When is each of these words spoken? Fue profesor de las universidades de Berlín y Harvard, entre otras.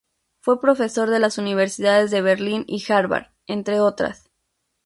Fue 0.39 0.59
profesor 0.59 1.11
de 1.11 1.19
las 1.19 1.37
universidades 1.37 2.09
de 2.09 2.23
Berlín 2.23 2.63
y 2.65 2.81
Harvard, 2.91 3.27
entre 3.45 3.79
otras. 3.81 4.31